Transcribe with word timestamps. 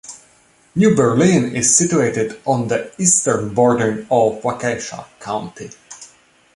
New 0.73 0.95
Berlin 0.95 1.55
is 1.55 1.77
situated 1.77 2.41
on 2.45 2.67
the 2.69 2.91
eastern 2.99 3.53
border 3.53 4.01
of 4.09 4.41
Waukesha 4.41 5.05
County. 5.19 5.69